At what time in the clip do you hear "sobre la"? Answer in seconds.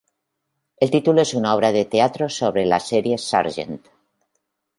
2.27-2.79